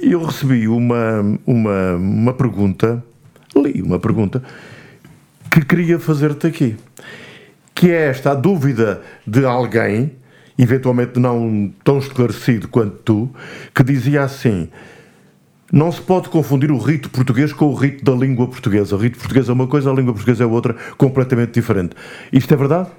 eu 0.00 0.24
recebi 0.24 0.68
uma, 0.68 1.38
uma, 1.44 1.96
uma 1.96 2.32
pergunta, 2.32 3.02
li 3.56 3.82
uma 3.82 3.98
pergunta, 3.98 4.42
que 5.50 5.64
queria 5.64 5.98
fazer-te 5.98 6.46
aqui. 6.46 6.76
Que 7.74 7.90
é 7.90 8.08
esta 8.08 8.30
a 8.30 8.34
dúvida 8.34 9.02
de 9.26 9.44
alguém, 9.44 10.12
eventualmente 10.56 11.18
não 11.18 11.72
tão 11.82 11.98
esclarecido 11.98 12.68
quanto 12.68 12.96
tu, 12.98 13.30
que 13.74 13.82
dizia 13.82 14.22
assim: 14.22 14.68
não 15.72 15.90
se 15.90 16.00
pode 16.00 16.28
confundir 16.28 16.70
o 16.70 16.78
rito 16.78 17.10
português 17.10 17.52
com 17.52 17.64
o 17.64 17.74
rito 17.74 18.04
da 18.04 18.12
língua 18.12 18.46
portuguesa. 18.46 18.94
O 18.94 18.98
rito 18.98 19.18
português 19.18 19.48
é 19.48 19.52
uma 19.52 19.66
coisa, 19.66 19.90
a 19.90 19.94
língua 19.94 20.12
portuguesa 20.12 20.44
é 20.44 20.46
outra, 20.46 20.76
completamente 20.96 21.52
diferente. 21.52 21.96
Isto 22.32 22.54
é 22.54 22.56
verdade? 22.56 22.90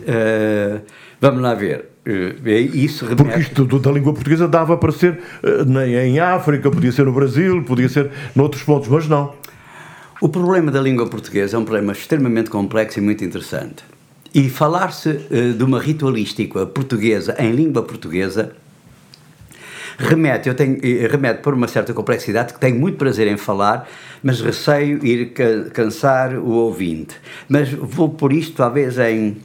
Uh, 0.00 0.80
vamos 1.20 1.42
lá 1.42 1.54
ver. 1.54 1.86
Uh, 2.06 2.48
isso 2.74 3.04
remete... 3.04 3.24
Porque 3.24 3.40
isto 3.40 3.78
da 3.80 3.90
língua 3.90 4.12
portuguesa 4.12 4.46
dava 4.46 4.76
para 4.76 4.92
ser 4.92 5.18
uh, 5.42 5.80
em 5.80 6.20
África, 6.20 6.70
podia 6.70 6.92
ser 6.92 7.04
no 7.04 7.12
Brasil, 7.12 7.62
podia 7.64 7.88
ser 7.88 8.10
noutros 8.34 8.62
pontos, 8.62 8.88
mas 8.88 9.08
não. 9.08 9.34
O 10.20 10.28
problema 10.28 10.70
da 10.70 10.80
língua 10.80 11.06
portuguesa 11.08 11.56
é 11.56 11.58
um 11.58 11.64
problema 11.64 11.92
extremamente 11.92 12.48
complexo 12.48 12.98
e 12.98 13.02
muito 13.02 13.24
interessante. 13.24 13.84
E 14.34 14.48
falar-se 14.48 15.12
de 15.56 15.62
uma 15.62 15.80
ritualística 15.80 16.66
portuguesa 16.66 17.34
em 17.38 17.52
língua 17.52 17.82
portuguesa 17.82 18.52
remete, 19.98 20.48
eu 20.48 20.54
tenho, 20.54 20.78
remete 21.08 21.40
por 21.40 21.54
uma 21.54 21.68
certa 21.68 21.92
complexidade 21.92 22.52
que 22.52 22.60
tenho 22.60 22.78
muito 22.78 22.98
prazer 22.98 23.26
em 23.26 23.36
falar, 23.36 23.88
mas 24.22 24.40
receio 24.40 25.04
ir 25.04 25.32
cansar 25.72 26.34
o 26.34 26.50
ouvinte. 26.50 27.16
Mas 27.48 27.70
vou 27.72 28.08
por 28.08 28.32
isto 28.32 28.56
talvez 28.56 28.98
em 28.98 29.36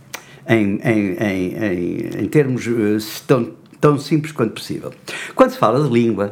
em, 0.47 0.79
em, 0.83 1.17
em, 1.17 2.23
em 2.23 2.25
termos 2.27 2.67
eh, 2.67 2.97
tão, 3.27 3.51
tão 3.79 3.97
simples 3.97 4.31
quanto 4.31 4.53
possível. 4.53 4.93
Quando 5.35 5.51
se 5.51 5.57
fala 5.57 5.83
de 5.83 5.91
língua, 5.91 6.29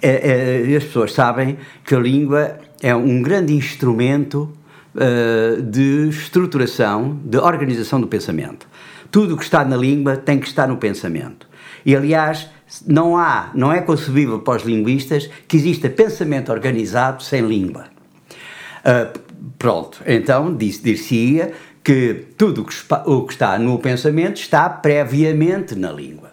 é, 0.00 0.70
é, 0.70 0.76
as 0.76 0.84
pessoas 0.84 1.12
sabem 1.12 1.56
que 1.84 1.94
a 1.94 1.98
língua 1.98 2.58
é 2.82 2.94
um 2.94 3.22
grande 3.22 3.54
instrumento 3.54 4.50
uh, 4.94 5.62
de 5.62 6.08
estruturação, 6.08 7.20
de 7.24 7.38
organização 7.38 8.00
do 8.00 8.08
pensamento. 8.08 8.66
Tudo 9.10 9.34
o 9.34 9.36
que 9.36 9.44
está 9.44 9.64
na 9.64 9.76
língua 9.76 10.16
tem 10.16 10.38
que 10.38 10.48
estar 10.48 10.66
no 10.66 10.76
pensamento. 10.76 11.46
E, 11.86 11.94
aliás, 11.94 12.48
não 12.86 13.16
há, 13.16 13.50
não 13.54 13.72
é 13.72 13.80
concebível 13.80 14.40
para 14.40 14.56
os 14.56 14.64
linguistas 14.64 15.28
que 15.46 15.56
exista 15.56 15.88
pensamento 15.88 16.50
organizado 16.50 17.22
sem 17.22 17.42
língua. 17.42 17.84
Uh, 18.84 19.20
pronto, 19.58 20.02
então 20.04 20.54
dir-se-ia 20.54 21.52
que 21.82 22.26
tudo 22.36 22.66
o 23.06 23.26
que 23.26 23.32
está 23.32 23.58
no 23.58 23.78
pensamento 23.78 24.40
está 24.40 24.68
previamente 24.68 25.74
na 25.74 25.90
língua. 25.90 26.32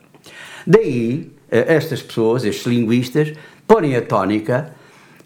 Daí, 0.65 1.31
eh, 1.49 1.65
estas 1.67 2.01
pessoas, 2.01 2.43
estes 2.43 2.65
linguistas, 2.65 3.33
porem 3.67 3.95
a 3.95 4.01
tónica 4.01 4.73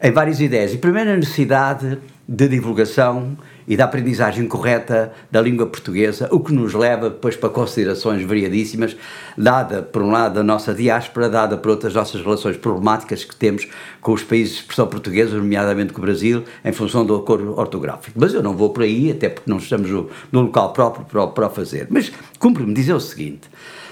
em 0.01 0.11
várias 0.11 0.39
ideias. 0.39 0.73
E 0.73 0.77
primeiro, 0.77 1.11
a 1.11 1.17
necessidade 1.17 1.97
de 2.27 2.47
divulgação 2.47 3.37
e 3.67 3.75
da 3.75 3.85
aprendizagem 3.85 4.47
correta 4.47 5.13
da 5.29 5.41
língua 5.41 5.65
portuguesa, 5.65 6.27
o 6.31 6.39
que 6.39 6.53
nos 6.53 6.73
leva 6.73 7.09
depois 7.09 7.35
para 7.35 7.49
considerações 7.49 8.23
variadíssimas, 8.23 8.95
dada, 9.37 9.81
por 9.81 10.01
um 10.01 10.11
lado, 10.11 10.39
a 10.39 10.43
nossa 10.43 10.73
diáspora, 10.73 11.29
dada 11.29 11.57
por 11.57 11.71
outras 11.71 11.93
nossas 11.93 12.21
relações 12.21 12.57
problemáticas 12.57 13.23
que 13.23 13.35
temos 13.35 13.67
com 14.01 14.13
os 14.13 14.23
países 14.23 14.53
de 14.53 14.59
expressão 14.61 14.87
portuguesa, 14.87 15.37
nomeadamente 15.37 15.93
com 15.93 15.99
o 15.99 16.01
Brasil, 16.01 16.43
em 16.63 16.71
função 16.71 17.05
do 17.05 17.15
acordo 17.15 17.57
ortográfico. 17.57 18.17
Mas 18.19 18.33
eu 18.33 18.43
não 18.43 18.55
vou 18.55 18.69
por 18.69 18.83
aí, 18.83 19.11
até 19.11 19.29
porque 19.29 19.49
não 19.49 19.57
estamos 19.57 19.89
no, 19.89 20.09
no 20.31 20.41
local 20.41 20.71
próprio 20.73 21.05
para, 21.05 21.27
para 21.27 21.47
o 21.47 21.49
fazer. 21.49 21.87
Mas 21.89 22.11
cumpre-me 22.39 22.73
dizer 22.73 22.93
o 22.93 22.99
seguinte: 22.99 23.49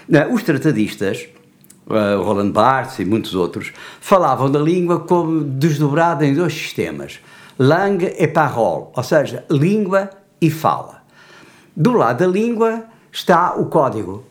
uh, 0.09 0.33
os 0.33 0.43
tratadistas. 0.43 1.27
Uh, 1.87 2.21
Roland 2.21 2.51
Barthes 2.51 2.99
e 2.99 3.05
muitos 3.05 3.33
outros 3.33 3.73
falavam 3.99 4.49
da 4.49 4.59
língua 4.59 4.99
como 4.99 5.43
desdobrada 5.43 6.25
em 6.25 6.33
dois 6.33 6.53
sistemas 6.53 7.19
langue 7.57 8.15
e 8.17 8.27
parole, 8.27 8.87
ou 8.95 9.03
seja, 9.03 9.45
língua 9.49 10.09
e 10.39 10.49
fala. 10.49 11.01
Do 11.75 11.93
lado 11.93 12.19
da 12.19 12.27
língua 12.27 12.85
está 13.11 13.55
o 13.55 13.65
código, 13.65 14.23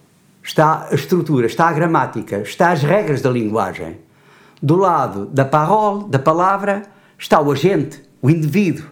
está 0.42 0.88
a 0.90 0.94
estrutura, 0.94 1.46
está 1.46 1.68
a 1.68 1.72
gramática, 1.72 2.38
está 2.38 2.70
as 2.70 2.82
regras 2.82 3.22
da 3.22 3.30
linguagem. 3.30 3.98
Do 4.62 4.76
lado 4.76 5.26
da 5.26 5.44
parole, 5.44 6.08
da 6.08 6.18
palavra, 6.18 6.82
está 7.18 7.40
o 7.40 7.50
agente, 7.50 8.02
o 8.20 8.28
indivíduo. 8.28 8.86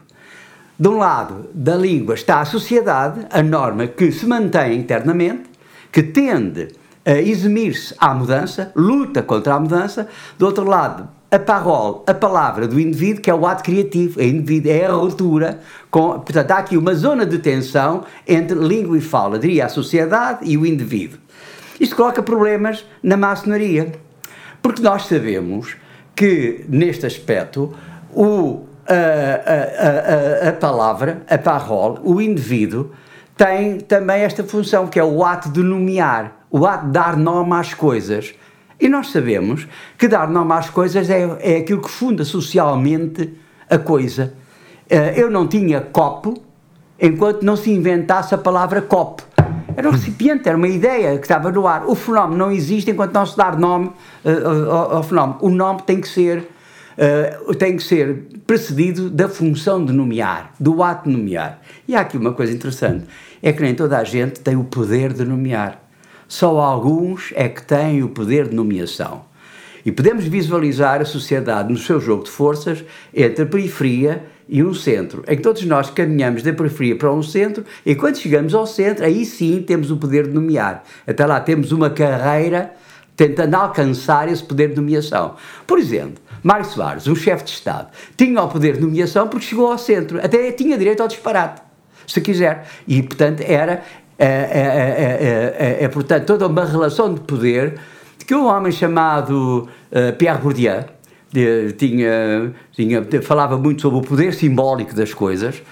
De 0.79 0.89
um 0.89 0.99
lado 0.99 1.51
da 1.53 1.75
língua 1.75 2.15
está 2.15 2.41
a 2.41 2.45
sociedade, 2.45 3.27
a 3.31 3.43
norma 3.43 3.87
que 3.87 4.13
se 4.13 4.27
mantém 4.27 4.79
internamente, 4.79 5.51
que 5.91 6.03
tende 6.03 6.69
a 7.05 7.15
eximir-se 7.15 7.95
à 7.99 8.15
mudança, 8.15 8.71
luta 8.77 9.23
contra 9.23 9.55
a 9.55 9.61
mudança. 9.61 10.09
Do 10.39 10.47
outro 10.47 10.65
lado, 10.65 11.09
a 11.31 11.39
parole, 11.39 12.01
a 12.07 12.15
palavra 12.15 12.67
do 12.67 12.81
indivíduo, 12.81 13.21
que 13.21 13.31
é 13.31 13.35
o 13.35 13.47
ato 13.47 13.63
criativo, 13.63 14.19
é, 14.21 14.87
a 14.87 14.93
ruptura. 14.93 15.61
Com, 15.91 16.21
portanto, 16.21 16.51
há 16.51 16.59
aqui 16.59 16.77
uma 16.77 16.95
zona 16.95 17.27
de 17.27 17.39
tensão 17.39 18.05
entre 18.27 18.59
língua 18.59 18.97
e 18.97 19.01
fala, 19.01 19.39
diria 19.39 19.67
a 19.67 19.69
sociedade 19.69 20.41
e 20.43 20.57
o 20.57 20.65
indivíduo. 20.65 21.19
Isto 21.79 21.95
coloca 21.95 22.23
problemas 22.23 22.85
na 23.03 23.17
maçonaria, 23.17 23.93
porque 24.63 24.83
nós 24.83 25.07
sabemos 25.07 25.77
que, 26.17 26.65
neste 26.69 27.07
aspecto, 27.07 27.75
o, 28.13 28.65
a, 28.87 30.45
a, 30.45 30.47
a, 30.47 30.49
a 30.49 30.53
palavra, 30.55 31.23
a 31.29 31.39
parole, 31.39 32.01
o 32.03 32.21
indivíduo, 32.21 32.91
tem 33.37 33.79
também 33.79 34.23
esta 34.23 34.43
função, 34.43 34.89
que 34.89 34.99
é 34.99 35.05
o 35.05 35.25
ato 35.25 35.49
de 35.51 35.63
nomear, 35.63 36.39
o 36.51 36.67
ato 36.67 36.87
de 36.87 36.93
dar 36.93 37.17
nome 37.17 37.55
às 37.55 37.73
coisas. 37.73 38.35
E 38.81 38.89
nós 38.89 39.11
sabemos 39.11 39.67
que 39.97 40.07
dar 40.07 40.29
nome 40.29 40.53
às 40.53 40.71
coisas 40.71 41.11
é, 41.11 41.23
é 41.41 41.57
aquilo 41.59 41.83
que 41.83 41.91
funda 41.91 42.25
socialmente 42.25 43.35
a 43.69 43.79
coisa. 43.79 44.35
Eh, 44.89 45.15
eu 45.17 45.31
não 45.31 45.47
tinha 45.47 45.81
copo 45.81 46.35
enquanto 47.01 47.43
não 47.43 47.57
se 47.57 47.71
inventasse 47.71 48.35
a 48.35 48.39
palavra 48.39 48.81
copo. 48.81 49.23
Era 49.77 49.89
um 49.89 49.93
recipiente, 49.93 50.49
era 50.49 50.57
uma 50.57 50.69
ideia 50.69 51.17
que 51.19 51.25
estava 51.25 51.53
no 51.53 51.67
ar. 51.67 51.87
O 51.87 51.95
fenómeno 51.95 52.37
não 52.37 52.51
existe 52.51 52.91
enquanto 52.91 53.13
não 53.13 53.27
se 53.27 53.37
dar 53.37 53.57
nome 53.57 53.93
uh, 54.25 54.71
ao, 54.71 54.97
ao, 54.97 55.03
fenómeno. 55.03 55.39
O 55.41 55.51
nome 55.51 55.83
tem 55.83 56.01
que 56.01 56.09
ser 56.09 56.49
uh, 57.49 57.55
tem 57.55 57.77
que 57.77 57.83
ser 57.83 58.27
precedido 58.47 59.09
da 59.09 59.29
função 59.29 59.85
de 59.85 59.93
nomear, 59.93 60.53
do 60.59 60.83
ato 60.83 61.09
de 61.09 61.17
nomear. 61.17 61.61
E 61.87 61.95
há 61.95 62.01
aqui 62.01 62.17
uma 62.17 62.33
coisa 62.33 62.53
interessante, 62.53 63.05
é 63.41 63.53
que 63.53 63.63
nem 63.63 63.75
toda 63.75 63.99
a 63.99 64.05
gente 64.05 64.41
tem 64.41 64.57
o 64.57 64.65
poder 64.65 65.13
de 65.13 65.25
nomear. 65.25 65.88
Só 66.29 66.61
alguns 66.61 67.33
é 67.35 67.49
que 67.49 67.63
têm 67.63 68.03
o 68.03 68.11
poder 68.11 68.49
de 68.49 68.55
nomeação. 68.55 69.27
E 69.85 69.91
podemos 69.91 70.27
visualizar 70.27 71.01
a 71.01 71.07
sociedade 71.07 71.73
no 71.73 71.79
seu 71.79 71.99
jogo 71.99 72.25
de 72.25 72.31
forças 72.31 72.85
entre 73.15 73.45
a 73.45 73.47
periferia 73.47 74.27
e 74.47 74.63
um 74.63 74.75
centro, 74.75 75.25
em 75.27 75.37
que 75.37 75.43
todos 75.43 75.65
nós 75.65 75.91
caminhamos 75.91 76.43
da 76.43 76.53
periferia 76.53 76.97
para 76.97 77.13
um 77.13 77.23
centro 77.23 77.65
e 77.85 77.95
quando 77.95 78.17
chegamos 78.17 78.55
ao 78.55 78.67
centro, 78.67 79.05
aí 79.05 79.25
sim 79.25 79.63
temos 79.67 79.91
o 79.91 79.97
poder 79.97 80.27
de 80.27 80.35
nomear. 80.35 80.85
Até 81.07 81.25
lá 81.25 81.41
temos 81.41 81.73
uma 81.73 81.89
carreira 81.89 82.75
tentando 83.17 83.55
alcançar 83.55 84.29
esse 84.29 84.45
poder 84.45 84.69
de 84.69 84.77
nomeação. 84.77 85.35
Por 85.67 85.79
exemplo, 85.79 86.23
Mário 86.43 86.65
Soares, 86.65 87.09
um 87.09 87.17
chefe 87.17 87.45
de 87.45 87.51
Estado, 87.51 87.89
tinha 88.17 88.43
o 88.43 88.49
poder 88.49 88.77
de 88.77 88.81
nomeação 88.81 89.27
porque 89.29 89.47
chegou 89.47 89.73
ao 89.73 89.79
centro, 89.79 90.19
até 90.23 90.53
tinha 90.53 90.79
direito 90.79 91.01
ao 91.01 91.09
disparate, 91.09 91.61
se 92.07 92.21
quiser. 92.21 92.67
E, 92.87 93.03
portanto, 93.03 93.41
era, 93.41 93.83
é, 94.19 94.27
é, 94.27 95.77
é, 95.81 95.85
é 95.85 95.89
portanto, 95.89 96.27
toda 96.27 96.47
uma 96.47 96.65
relação 96.65 97.15
de 97.15 97.21
poder 97.21 97.79
que 98.29 98.35
um 98.35 98.45
homem 98.45 98.71
chamado 98.71 99.67
uh, 99.91 100.13
Pierre 100.19 100.39
Bourdieu, 100.39 100.85
tinha, 101.79 102.53
tinha, 102.73 103.23
falava 103.23 103.57
muito 103.57 103.81
sobre 103.81 104.01
o 104.01 104.03
poder 104.03 104.35
simbólico 104.35 104.95
das 104.95 105.15
coisas. 105.15 105.63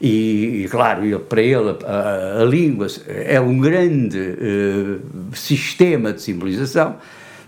E, 0.00 0.62
e 0.64 0.68
claro, 0.70 1.04
ele, 1.04 1.18
para 1.18 1.42
ele 1.42 1.76
a, 1.84 2.40
a, 2.40 2.44
língua 2.44 2.86
é 3.06 3.38
um 3.38 3.58
grande 3.58 4.18
uh, 4.18 5.00
sistema 5.34 6.14
de 6.14 6.22
simbolização, 6.22 6.96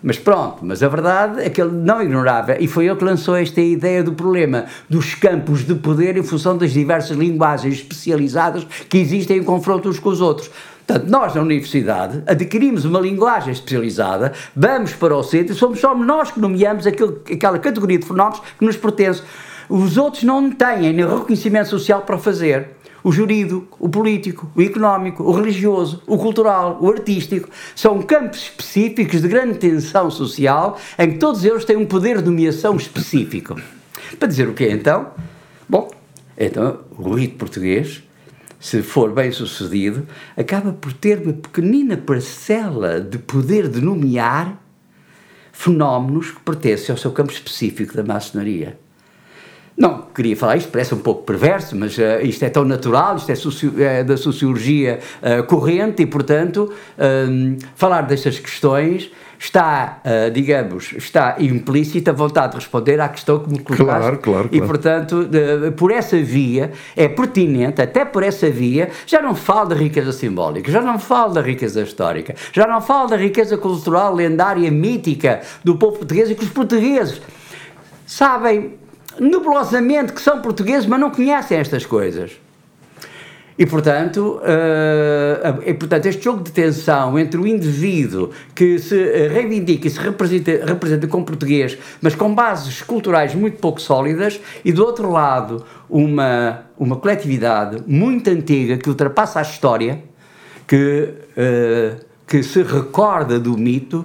mas 0.02 0.18
pronto, 0.18 0.58
mas 0.62 0.82
a 0.82 0.88
verdade 0.88 1.42
é 1.42 1.50
que 1.50 1.60
ele 1.60 1.72
não 1.72 2.00
ignorava, 2.00 2.56
e 2.60 2.68
foi 2.68 2.86
ele 2.86 2.96
que 2.96 3.04
lançou 3.04 3.36
esta 3.36 3.60
ideia 3.60 4.02
do 4.02 4.12
problema 4.12 4.66
dos 4.88 5.14
campos 5.14 5.64
de 5.64 5.74
poder 5.74 6.16
em 6.16 6.22
função 6.22 6.56
das 6.56 6.72
diversas 6.72 7.16
linguagens 7.16 7.74
especializadas 7.74 8.66
que 8.88 8.98
existem 8.98 9.38
em 9.38 9.42
confronto 9.42 9.88
uns 9.88 9.98
com 9.98 10.10
os 10.10 10.20
outros. 10.20 10.50
Portanto, 10.86 11.10
nós 11.10 11.34
na 11.34 11.42
universidade 11.42 12.22
adquirimos 12.26 12.86
uma 12.86 12.98
linguagem 12.98 13.52
especializada, 13.52 14.32
vamos 14.56 14.94
para 14.94 15.14
o 15.14 15.22
centro 15.22 15.52
e 15.52 15.56
somos 15.56 15.80
só 15.80 15.94
nós 15.94 16.30
que 16.30 16.40
nomeamos 16.40 16.86
aquele, 16.86 17.14
aquela 17.30 17.58
categoria 17.58 17.98
de 17.98 18.06
fenómenos 18.06 18.40
que 18.58 18.64
nos 18.64 18.76
pertence. 18.76 19.22
Os 19.68 19.98
outros 19.98 20.22
não 20.22 20.50
têm 20.50 20.94
nem 20.94 21.06
reconhecimento 21.06 21.68
social 21.68 22.00
para 22.00 22.16
fazer. 22.16 22.70
O 23.08 23.10
jurídico, 23.10 23.74
o 23.80 23.88
político, 23.88 24.52
o 24.54 24.60
económico, 24.60 25.22
o 25.22 25.32
religioso, 25.32 26.02
o 26.06 26.18
cultural, 26.18 26.76
o 26.78 26.90
artístico, 26.90 27.48
são 27.74 28.02
campos 28.02 28.42
específicos 28.42 29.22
de 29.22 29.28
grande 29.28 29.54
tensão 29.54 30.10
social 30.10 30.78
em 30.98 31.12
que 31.12 31.18
todos 31.18 31.42
eles 31.42 31.64
têm 31.64 31.78
um 31.78 31.86
poder 31.86 32.18
de 32.18 32.26
nomeação 32.26 32.76
específico. 32.76 33.58
Para 34.18 34.28
dizer 34.28 34.46
o 34.46 34.52
quê 34.52 34.68
então? 34.70 35.06
Bom, 35.66 35.90
então 36.36 36.80
o 36.98 37.14
rito 37.14 37.36
português 37.36 38.02
se 38.60 38.82
for 38.82 39.10
bem 39.10 39.32
sucedido, 39.32 40.06
acaba 40.36 40.74
por 40.74 40.92
ter 40.92 41.22
uma 41.22 41.32
pequenina 41.32 41.96
parcela 41.96 43.00
de 43.00 43.16
poder 43.16 43.68
de 43.68 43.80
nomear 43.80 44.62
fenómenos 45.50 46.32
que 46.32 46.40
pertencem 46.40 46.92
ao 46.92 46.98
seu 46.98 47.12
campo 47.12 47.32
específico 47.32 47.96
da 47.96 48.04
maçonaria. 48.04 48.78
Não 49.78 50.02
queria 50.12 50.36
falar 50.36 50.56
isto, 50.56 50.72
parece 50.72 50.92
um 50.92 50.98
pouco 50.98 51.22
perverso, 51.22 51.76
mas 51.76 51.96
uh, 51.98 52.20
isto 52.24 52.44
é 52.44 52.50
tão 52.50 52.64
natural, 52.64 53.14
isto 53.14 53.30
é, 53.30 53.36
socio, 53.36 53.72
é 53.80 54.02
da 54.02 54.16
sociologia 54.16 54.98
uh, 55.22 55.44
corrente 55.44 56.02
e, 56.02 56.06
portanto, 56.06 56.72
um, 56.98 57.56
falar 57.76 58.02
destas 58.02 58.40
questões 58.40 59.08
está, 59.38 60.00
uh, 60.04 60.32
digamos, 60.32 60.92
está 60.96 61.36
implícita 61.38 62.10
a 62.10 62.14
vontade 62.14 62.54
de 62.54 62.56
responder 62.56 63.00
à 63.00 63.08
questão 63.08 63.38
que 63.38 63.52
me 63.52 63.60
colocaste. 63.60 64.00
Claro, 64.00 64.18
claro, 64.18 64.48
claro. 64.48 64.48
E, 64.50 64.60
portanto, 64.60 65.24
de, 65.24 65.70
por 65.70 65.92
essa 65.92 66.20
via, 66.20 66.72
é 66.96 67.06
pertinente, 67.06 67.80
até 67.80 68.04
por 68.04 68.24
essa 68.24 68.50
via, 68.50 68.90
já 69.06 69.22
não 69.22 69.36
falo 69.36 69.68
da 69.68 69.76
riqueza 69.76 70.10
simbólica, 70.10 70.72
já 70.72 70.82
não 70.82 70.98
falo 70.98 71.34
da 71.34 71.40
riqueza 71.40 71.82
histórica, 71.82 72.34
já 72.52 72.66
não 72.66 72.80
falo 72.80 73.10
da 73.10 73.16
riqueza 73.16 73.56
cultural, 73.56 74.12
lendária, 74.12 74.72
mítica 74.72 75.40
do 75.62 75.76
povo 75.76 75.98
português 75.98 76.28
e 76.28 76.34
que 76.34 76.42
os 76.42 76.50
portugueses 76.50 77.22
sabem 78.04 78.76
nebulosamente 79.20 80.12
que 80.12 80.20
são 80.20 80.40
portugueses, 80.40 80.86
mas 80.86 81.00
não 81.00 81.10
conhecem 81.10 81.58
estas 81.58 81.84
coisas. 81.84 82.32
E 83.58 83.66
portanto, 83.66 84.40
uh, 84.40 85.62
e, 85.66 85.74
portanto, 85.74 86.06
este 86.06 86.22
jogo 86.22 86.44
de 86.44 86.52
tensão 86.52 87.18
entre 87.18 87.40
o 87.40 87.46
indivíduo 87.46 88.30
que 88.54 88.78
se 88.78 88.94
reivindica 89.26 89.88
e 89.88 89.90
se 89.90 89.98
representa, 89.98 90.64
representa 90.64 91.08
como 91.08 91.24
português, 91.24 91.76
mas 92.00 92.14
com 92.14 92.32
bases 92.32 92.82
culturais 92.82 93.34
muito 93.34 93.58
pouco 93.58 93.80
sólidas, 93.80 94.40
e 94.64 94.72
do 94.72 94.84
outro 94.84 95.10
lado, 95.10 95.64
uma, 95.90 96.66
uma 96.78 96.96
coletividade 96.96 97.82
muito 97.84 98.30
antiga 98.30 98.76
que 98.76 98.88
ultrapassa 98.88 99.40
a 99.40 99.42
história, 99.42 100.04
que. 100.66 101.14
Uh, 101.36 102.07
que 102.28 102.42
se 102.42 102.62
recorda 102.62 103.40
do 103.40 103.56
mito, 103.56 104.04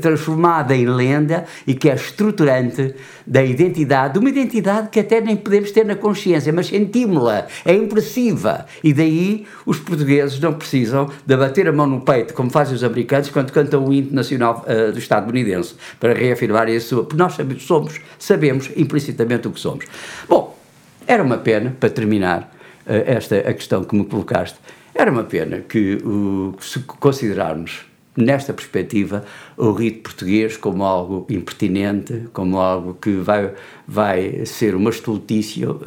transformada 0.00 0.74
em 0.74 0.86
lenda 0.86 1.44
e 1.66 1.74
que 1.74 1.90
é 1.90 1.94
estruturante 1.94 2.94
da 3.26 3.44
identidade, 3.44 4.14
de 4.14 4.18
uma 4.18 4.30
identidade 4.30 4.88
que 4.88 4.98
até 4.98 5.20
nem 5.20 5.36
podemos 5.36 5.70
ter 5.70 5.84
na 5.84 5.94
consciência, 5.94 6.50
mas 6.50 6.68
sentimos-la, 6.68 7.46
é 7.64 7.74
impressiva. 7.74 8.64
E 8.82 8.94
daí 8.94 9.46
os 9.66 9.78
portugueses 9.78 10.40
não 10.40 10.54
precisam 10.54 11.10
de 11.26 11.36
bater 11.36 11.68
a 11.68 11.72
mão 11.72 11.86
no 11.86 12.00
peito, 12.00 12.32
como 12.32 12.50
fazem 12.50 12.74
os 12.74 12.82
americanos 12.82 13.28
quando 13.28 13.52
cantam 13.52 13.84
o 13.84 13.92
hino 13.92 14.12
nacional 14.12 14.64
uh, 14.66 14.90
do 14.90 14.98
Estado 14.98 15.26
bonitense, 15.26 15.74
para 16.00 16.14
reafirmar 16.14 16.70
isso, 16.70 17.04
porque 17.04 17.16
nós 17.16 17.36
somos, 17.60 18.00
sabemos 18.18 18.70
implicitamente 18.76 19.46
o 19.46 19.50
que 19.50 19.60
somos. 19.60 19.84
Bom, 20.26 20.58
era 21.06 21.22
uma 21.22 21.36
pena, 21.36 21.76
para 21.78 21.90
terminar, 21.90 22.50
uh, 22.86 22.92
esta 23.04 23.36
a 23.36 23.52
questão 23.52 23.84
que 23.84 23.94
me 23.94 24.06
colocaste, 24.06 24.58
era 24.98 25.12
uma 25.12 25.22
pena 25.22 25.60
que, 25.60 25.98
o, 26.04 26.54
se 26.60 26.80
considerarmos 26.80 27.86
nesta 28.16 28.52
perspectiva 28.52 29.24
o 29.56 29.70
rito 29.70 30.00
português 30.02 30.56
como 30.56 30.82
algo 30.82 31.24
impertinente, 31.30 32.24
como 32.32 32.58
algo 32.58 32.94
que 32.94 33.12
vai, 33.12 33.52
vai 33.86 34.44
ser 34.44 34.74
uma 34.74 34.90
estultícia 34.90 35.70
uh, 35.70 35.78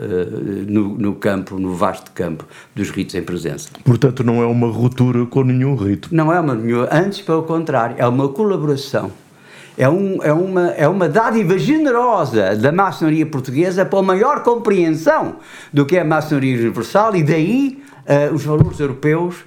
no, 0.66 0.98
no, 0.98 1.16
campo, 1.16 1.60
no 1.60 1.76
vasto 1.76 2.12
campo 2.12 2.48
dos 2.74 2.90
ritos 2.90 3.16
em 3.16 3.22
presença. 3.22 3.70
Portanto, 3.84 4.24
não 4.24 4.42
é 4.42 4.46
uma 4.46 4.68
ruptura 4.68 5.26
com 5.26 5.44
nenhum 5.44 5.76
rito. 5.76 6.08
Não 6.10 6.32
é 6.32 6.40
uma 6.40 6.58
antes 6.90 7.20
pelo 7.20 7.44
contrário, 7.44 7.98
é 8.00 8.08
uma 8.08 8.30
colaboração. 8.30 9.12
É, 9.82 9.90
um, 9.90 10.22
é, 10.22 10.32
uma, 10.32 10.68
é 10.74 10.88
uma 10.88 11.10
dádiva 11.10 11.58
generosa 11.58 12.56
da 12.56 12.72
maçonaria 12.72 13.26
portuguesa 13.26 13.84
para 13.84 13.98
a 13.98 14.04
maior 14.04 14.44
compreensão 14.44 15.38
do 15.74 15.88
que 15.88 15.98
é 15.98 16.02
a 16.02 16.06
maçonaria 16.06 16.56
universal 16.56 17.16
e 17.16 17.24
daí 17.24 17.84
uh, 18.06 18.32
os 18.32 18.46
valores 18.46 18.80
europeus 18.80 19.38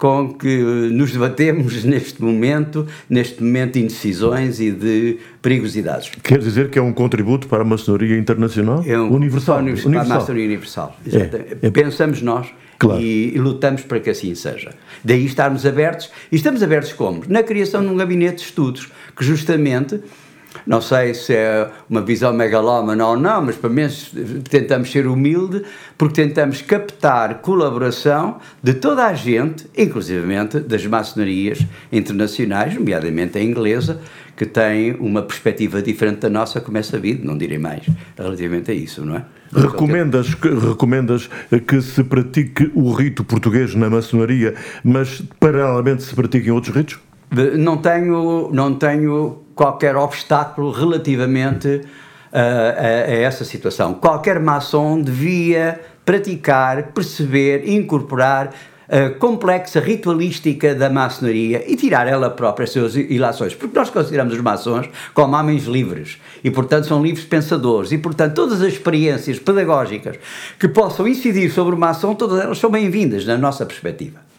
com 0.00 0.32
que 0.32 0.56
nos 0.90 1.12
debatemos 1.12 1.84
neste 1.84 2.22
momento, 2.22 2.86
neste 3.08 3.42
momento 3.42 3.74
de 3.74 3.80
indecisões 3.80 4.58
e 4.58 4.72
de 4.72 5.18
perigosidades. 5.42 6.10
Quer 6.22 6.38
dizer 6.38 6.70
que 6.70 6.78
é 6.78 6.82
um 6.82 6.92
contributo 6.92 7.46
para 7.46 7.60
a 7.60 7.64
maçonaria 7.64 8.16
internacional? 8.18 8.82
É 8.86 8.98
um 8.98 9.12
universal. 9.12 9.56
Para, 9.56 9.64
universal. 9.64 9.92
para 9.92 10.00
a 10.00 10.04
maçonaria 10.06 10.46
universal. 10.46 10.96
É, 11.06 11.66
é. 11.66 11.70
Pensamos 11.70 12.22
nós 12.22 12.48
claro. 12.78 13.00
e, 13.00 13.34
e, 13.34 13.38
lutamos 13.38 13.82
para 13.82 14.00
que 14.00 14.08
assim 14.08 14.34
seja. 14.34 14.72
Daí 15.04 15.26
estarmos 15.26 15.66
abertos, 15.66 16.10
e 16.32 16.36
estamos 16.36 16.62
abertos 16.62 16.94
como? 16.94 17.22
Na 17.28 17.42
criação 17.42 17.82
de 17.82 17.88
um 17.88 17.96
gabinete 17.96 18.36
de 18.36 18.42
estudos, 18.44 18.88
que 19.14 19.22
justamente 19.22 20.00
não 20.66 20.80
sei 20.80 21.14
se 21.14 21.34
é 21.34 21.70
uma 21.88 22.00
visão 22.00 22.32
megalómana 22.32 23.06
ou 23.06 23.16
não, 23.16 23.42
mas 23.42 23.56
pelo 23.56 23.74
menos 23.74 24.12
tentamos 24.48 24.90
ser 24.90 25.06
humilde, 25.06 25.62
porque 25.96 26.22
tentamos 26.22 26.62
captar 26.62 27.40
colaboração 27.40 28.38
de 28.62 28.74
toda 28.74 29.06
a 29.06 29.14
gente, 29.14 29.66
inclusivamente 29.76 30.60
das 30.60 30.86
maçonarias 30.86 31.58
internacionais, 31.92 32.74
nomeadamente 32.74 33.38
a 33.38 33.42
inglesa, 33.42 34.00
que 34.36 34.46
tem 34.46 34.94
uma 34.94 35.22
perspectiva 35.22 35.82
diferente 35.82 36.20
da 36.20 36.30
nossa, 36.30 36.60
como 36.60 36.78
é 36.78 36.82
sabido, 36.82 37.26
não 37.26 37.36
direi 37.36 37.58
mais, 37.58 37.86
relativamente 38.16 38.70
a 38.70 38.74
isso, 38.74 39.04
não 39.04 39.16
é? 39.16 39.24
Recomendas, 39.52 40.28
recomendas 40.28 41.28
que 41.66 41.82
se 41.82 42.04
pratique 42.04 42.70
o 42.74 42.92
rito 42.92 43.24
português 43.24 43.74
na 43.74 43.90
maçonaria, 43.90 44.54
mas 44.84 45.22
paralelamente 45.38 46.04
se 46.04 46.14
pratiquem 46.14 46.52
outros 46.52 46.74
ritos? 46.74 46.98
Não 47.58 47.76
tenho, 47.76 48.50
não 48.52 48.74
tenho 48.74 49.42
qualquer 49.60 49.94
obstáculo 49.94 50.70
relativamente 50.70 51.82
a, 52.32 52.40
a, 52.40 52.40
a 52.40 53.14
essa 53.14 53.44
situação. 53.44 53.92
Qualquer 53.92 54.40
maçom 54.40 55.02
devia 55.02 55.78
praticar, 56.02 56.92
perceber, 56.94 57.68
incorporar 57.68 58.54
a 58.88 59.10
complexa 59.18 59.78
ritualística 59.78 60.74
da 60.74 60.88
maçonaria 60.88 61.62
e 61.70 61.76
tirar 61.76 62.08
ela 62.08 62.30
própria 62.30 62.64
as 62.64 62.70
suas 62.70 62.96
ilações, 62.96 63.54
porque 63.54 63.78
nós 63.78 63.90
consideramos 63.90 64.32
os 64.32 64.40
maçons 64.40 64.88
como 65.12 65.36
homens 65.36 65.64
livres 65.64 66.18
e, 66.42 66.50
portanto, 66.50 66.86
são 66.86 67.02
livres 67.02 67.26
pensadores 67.26 67.92
e, 67.92 67.98
portanto, 67.98 68.34
todas 68.34 68.62
as 68.62 68.72
experiências 68.72 69.38
pedagógicas 69.38 70.16
que 70.58 70.68
possam 70.68 71.06
incidir 71.06 71.50
sobre 71.50 71.74
o 71.74 71.78
maçom, 71.78 72.14
todas 72.14 72.42
elas 72.42 72.58
são 72.58 72.70
bem-vindas 72.70 73.26
na 73.26 73.36
nossa 73.36 73.66
perspectiva. 73.66 74.29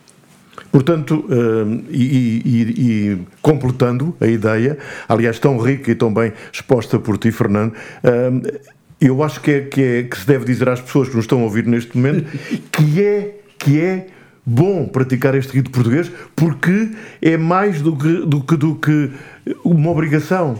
Portanto, 0.71 1.25
uh, 1.27 1.83
e, 1.89 2.41
e, 2.45 2.61
e, 2.77 3.17
completando 3.41 4.15
a 4.21 4.27
ideia, 4.27 4.77
aliás, 5.07 5.37
tão 5.37 5.57
rica 5.57 5.91
e 5.91 5.95
tão 5.95 6.13
bem 6.13 6.31
exposta 6.51 6.97
por 6.97 7.17
ti, 7.17 7.31
Fernando, 7.31 7.73
uh, 7.73 8.59
eu 8.99 9.21
acho 9.23 9.41
que, 9.41 9.51
é, 9.51 9.61
que, 9.61 9.81
é, 9.81 10.03
que 10.03 10.17
se 10.17 10.27
deve 10.27 10.45
dizer 10.45 10.69
às 10.69 10.79
pessoas 10.79 11.09
que 11.09 11.15
nos 11.15 11.25
estão 11.25 11.41
a 11.41 11.43
ouvir 11.43 11.65
neste 11.65 11.97
momento 11.97 12.25
que 12.71 13.03
é, 13.03 13.39
que 13.57 13.81
é 13.81 14.07
bom 14.45 14.87
praticar 14.87 15.35
este 15.35 15.53
rito 15.53 15.71
português 15.71 16.11
porque 16.35 16.91
é 17.21 17.35
mais 17.35 17.81
do 17.81 17.95
que, 17.95 18.25
do 18.25 18.41
que, 18.41 18.57
do 18.57 18.75
que 18.75 19.11
uma 19.63 19.89
obrigação. 19.89 20.57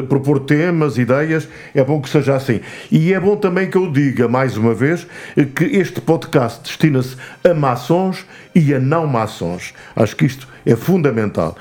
propor 0.08 0.40
temas, 0.40 0.98
ideias. 0.98 1.48
É 1.74 1.82
bom 1.82 1.98
que 2.00 2.10
seja 2.10 2.36
assim. 2.36 2.60
E 2.90 3.14
é 3.14 3.20
bom 3.20 3.36
também 3.36 3.70
que 3.70 3.78
eu 3.78 3.90
diga, 3.90 4.28
mais 4.28 4.56
uma 4.56 4.74
vez, 4.74 5.06
que 5.54 5.64
este 5.64 6.00
podcast 6.00 6.62
destina-se 6.62 7.16
a 7.42 7.54
maçons 7.54 8.24
e 8.54 8.74
a 8.74 8.80
não 8.80 9.06
maçons. 9.06 9.72
Acho 9.94 10.16
que 10.16 10.26
isto 10.26 10.48
é 10.64 10.76
fundamental. 10.76 11.56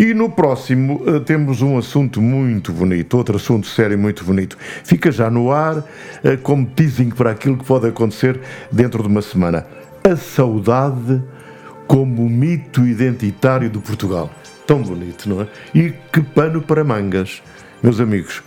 E 0.00 0.14
no 0.14 0.30
próximo 0.30 1.02
uh, 1.02 1.20
temos 1.20 1.60
um 1.60 1.76
assunto 1.76 2.22
muito 2.22 2.72
bonito, 2.72 3.18
outro 3.18 3.36
assunto 3.36 3.66
sério 3.66 3.98
muito 3.98 4.24
bonito. 4.24 4.56
Fica 4.82 5.12
já 5.12 5.28
no 5.28 5.52
ar 5.52 5.76
uh, 5.76 5.84
como 6.42 6.64
teasing 6.64 7.10
para 7.10 7.32
aquilo 7.32 7.58
que 7.58 7.66
pode 7.66 7.86
acontecer 7.86 8.40
dentro 8.72 9.02
de 9.02 9.08
uma 9.10 9.20
semana. 9.20 9.66
A 10.02 10.16
saudade 10.16 11.22
como 11.86 12.26
mito 12.30 12.86
identitário 12.86 13.68
de 13.68 13.78
Portugal. 13.78 14.30
Tão 14.66 14.82
bonito, 14.82 15.28
não 15.28 15.42
é? 15.42 15.48
E 15.74 15.92
que 16.10 16.22
pano 16.22 16.62
para 16.62 16.82
mangas. 16.82 17.42
Meus 17.82 18.00
amigos, 18.00 18.42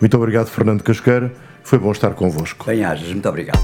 muito 0.00 0.16
obrigado, 0.16 0.46
Fernando 0.46 0.82
Casqueira. 0.82 1.30
Foi 1.62 1.78
bom 1.78 1.92
estar 1.92 2.14
convosco. 2.14 2.64
Bem-ajas, 2.64 3.08
muito 3.08 3.28
obrigado. 3.28 3.60